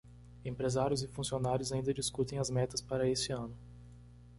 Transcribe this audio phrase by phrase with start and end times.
[0.43, 3.55] Empresários e funcionários ainda discutem as metas para esse ano.